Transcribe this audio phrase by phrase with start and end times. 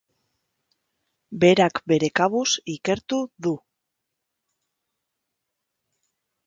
[1.43, 3.53] Berak bere kabuz ikertu du.